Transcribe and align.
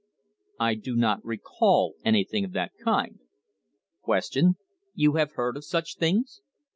I 0.59 0.73
do 0.73 0.95
not 0.95 1.23
recall 1.23 1.93
anything 2.03 2.43
of 2.43 2.53
that 2.53 2.71
kind. 2.83 3.19
Q. 4.03 4.55
You 4.95 5.13
have 5.17 5.33
heard 5.33 5.55
of 5.55 5.63
such 5.63 5.97
things 5.97 6.41